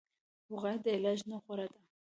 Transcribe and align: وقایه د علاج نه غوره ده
وقایه 0.51 0.79
د 0.83 0.87
علاج 0.97 1.19
نه 1.29 1.37
غوره 1.43 1.67
ده 1.73 1.79